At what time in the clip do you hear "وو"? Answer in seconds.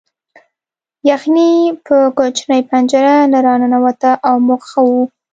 4.87-5.01